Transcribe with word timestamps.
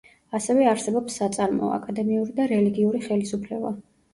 ასევე 0.37 0.63
არსებობს 0.69 1.17
საწარმოო, 1.21 1.69
აკადემიური 1.75 2.35
და 2.41 2.51
რელიგიური 2.55 3.03
ხელისუფლება. 3.07 3.77